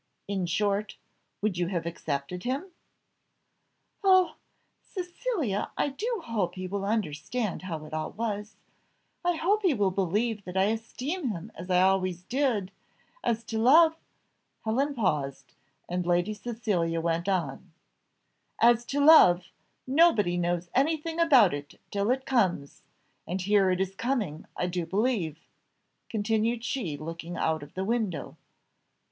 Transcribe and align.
in 0.27 0.47
short 0.47 0.97
would 1.43 1.59
you 1.59 1.67
have 1.67 1.85
accepted 1.85 2.43
him?" 2.43 2.71
"Oh! 4.03 4.33
Cecilia, 4.83 5.69
I 5.77 5.89
do 5.89 6.23
hope 6.25 6.55
he 6.55 6.65
will 6.65 6.83
understand 6.85 7.61
how 7.61 7.85
it 7.85 7.93
all 7.93 8.09
was; 8.09 8.55
I 9.23 9.35
hope 9.35 9.61
he 9.61 9.75
will 9.75 9.91
believe 9.91 10.43
that 10.45 10.57
I 10.57 10.63
esteem 10.73 11.27
him 11.29 11.51
as 11.53 11.69
I 11.69 11.83
always 11.83 12.23
did: 12.23 12.71
as 13.23 13.43
to 13.43 13.59
love" 13.59 13.95
Helen 14.65 14.95
paused, 14.95 15.53
and 15.87 16.03
Lady 16.03 16.33
Cecilia 16.33 16.99
went 16.99 17.29
on: 17.29 17.71
"As 18.59 18.85
to 18.85 18.99
love, 18.99 19.49
nobody 19.85 20.35
knows 20.35 20.71
anything 20.73 21.19
about 21.19 21.53
it 21.53 21.79
till 21.91 22.09
it 22.09 22.25
comes 22.25 22.81
and 23.27 23.39
here 23.39 23.69
it 23.69 23.79
is 23.79 23.93
coming, 23.93 24.45
I 24.57 24.65
do 24.65 24.83
believe!" 24.87 25.37
continued 26.09 26.63
she, 26.63 26.97
looking 26.97 27.37
out 27.37 27.61
of 27.61 27.75
the 27.75 27.85
window. 27.85 28.35